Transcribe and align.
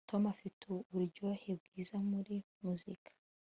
Tom 0.09 0.23
afite 0.33 0.61
uburyohe 0.73 1.49
bwiza 1.63 1.97
muri 2.09 2.35
muzika 2.61 3.11